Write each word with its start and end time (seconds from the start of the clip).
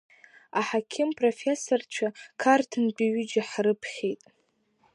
Аҳақьым 0.59 1.09
профессорцәа 1.19 2.07
Қарҭнтәи 2.41 3.11
ҩыџьа 3.13 3.43
ҳрыԥхьеит. 3.49 4.21